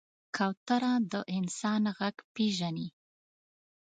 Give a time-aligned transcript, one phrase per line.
[0.35, 2.87] کوتره د انسان غږ پېژني.